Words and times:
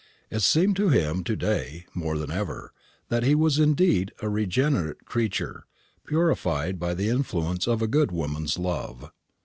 It 0.31 0.39
seemed 0.39 0.75
to 0.77 0.89
him 0.89 1.23
to 1.25 1.35
day, 1.35 1.85
more 1.93 2.17
than 2.17 2.31
ever, 2.31 2.73
that 3.09 3.21
he 3.21 3.35
was 3.35 3.59
indeed 3.59 4.11
a 4.19 4.29
regenerate 4.29 5.05
creature, 5.05 5.67
purified 6.07 6.79
by 6.79 6.95
the 6.95 7.07
influence 7.09 7.67
of 7.67 7.83
a 7.83 7.87
good 7.87 8.11
woman's 8.11 8.57
love. 8.57 9.11